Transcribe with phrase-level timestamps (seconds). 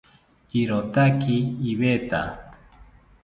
[0.61, 1.37] Irotaki
[1.71, 2.21] iveta